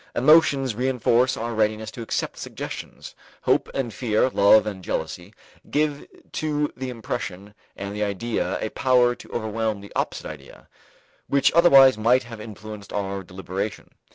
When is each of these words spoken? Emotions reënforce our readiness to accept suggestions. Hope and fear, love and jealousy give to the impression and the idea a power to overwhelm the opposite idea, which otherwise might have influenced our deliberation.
Emotions 0.15 0.73
reënforce 0.73 1.37
our 1.39 1.53
readiness 1.53 1.91
to 1.91 2.01
accept 2.01 2.35
suggestions. 2.39 3.13
Hope 3.43 3.69
and 3.75 3.93
fear, 3.93 4.31
love 4.31 4.65
and 4.65 4.83
jealousy 4.83 5.31
give 5.69 6.07
to 6.31 6.73
the 6.75 6.89
impression 6.89 7.53
and 7.75 7.95
the 7.95 8.03
idea 8.03 8.57
a 8.61 8.69
power 8.71 9.13
to 9.13 9.31
overwhelm 9.31 9.79
the 9.79 9.93
opposite 9.95 10.25
idea, 10.25 10.67
which 11.27 11.53
otherwise 11.53 11.99
might 11.99 12.23
have 12.23 12.41
influenced 12.41 12.91
our 12.91 13.21
deliberation. 13.21 13.91